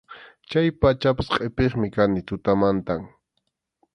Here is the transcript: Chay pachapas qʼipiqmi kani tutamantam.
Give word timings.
Chay 0.49 0.67
pachapas 0.79 1.27
qʼipiqmi 1.35 1.87
kani 1.95 2.21
tutamantam. 2.27 3.01